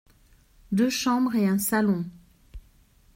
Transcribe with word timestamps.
Deux 0.71 0.89
chambres 0.89 1.35
et 1.35 1.47
un 1.47 1.59
salon. 1.59 2.05